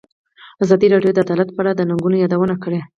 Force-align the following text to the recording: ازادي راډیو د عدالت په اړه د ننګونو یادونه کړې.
ازادي 0.63 0.87
راډیو 0.93 1.11
د 1.15 1.17
عدالت 1.25 1.49
په 1.53 1.59
اړه 1.63 1.71
د 1.75 1.81
ننګونو 1.89 2.15
یادونه 2.23 2.55
کړې. 2.63 2.79